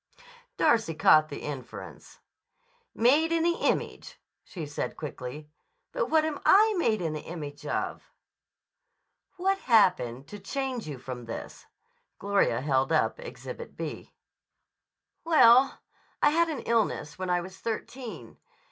Darcy 0.57 0.95
caught 0.95 1.29
the 1.29 1.43
inference. 1.43 2.21
"Made 2.95 3.31
in 3.31 3.43
the 3.43 3.53
image," 3.61 4.19
she 4.43 4.65
said 4.65 4.97
quickly. 4.97 5.47
"But 5.91 6.07
what 6.09 6.25
am 6.25 6.39
I 6.43 6.73
made 6.79 7.03
in 7.03 7.13
the 7.13 7.21
image 7.21 7.67
of!" 7.67 8.09
"What 9.37 9.59
happened 9.59 10.25
to 10.29 10.39
change 10.39 10.89
you 10.89 10.97
from 10.97 11.25
this?" 11.25 11.67
Gloria 12.17 12.61
held 12.61 12.91
up 12.91 13.19
Exhibit 13.19 13.77
B. 13.77 14.11
"Well, 15.23 15.77
I 16.19 16.31
had 16.31 16.49
an 16.49 16.61
illness 16.61 17.19
when 17.19 17.29
I 17.29 17.39
was 17.39 17.59
thirteen. 17.59 18.37